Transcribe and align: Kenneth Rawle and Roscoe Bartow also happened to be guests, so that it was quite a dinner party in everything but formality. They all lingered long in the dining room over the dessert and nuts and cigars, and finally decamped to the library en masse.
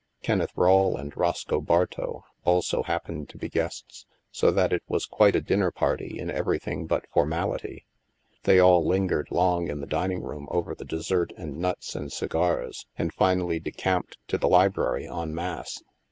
Kenneth 0.23 0.49
Rawle 0.55 0.95
and 0.97 1.15
Roscoe 1.15 1.61
Bartow 1.61 2.23
also 2.43 2.81
happened 2.81 3.29
to 3.29 3.37
be 3.37 3.47
guests, 3.49 4.07
so 4.31 4.49
that 4.49 4.73
it 4.73 4.81
was 4.87 5.05
quite 5.05 5.35
a 5.35 5.41
dinner 5.41 5.69
party 5.69 6.17
in 6.17 6.31
everything 6.31 6.87
but 6.87 7.07
formality. 7.11 7.85
They 8.41 8.57
all 8.57 8.83
lingered 8.83 9.27
long 9.29 9.67
in 9.67 9.79
the 9.79 9.85
dining 9.85 10.23
room 10.23 10.47
over 10.49 10.73
the 10.73 10.85
dessert 10.85 11.33
and 11.37 11.57
nuts 11.59 11.93
and 11.93 12.11
cigars, 12.11 12.87
and 12.97 13.13
finally 13.13 13.59
decamped 13.59 14.17
to 14.29 14.39
the 14.39 14.49
library 14.49 15.07
en 15.07 15.35
masse. 15.35 15.83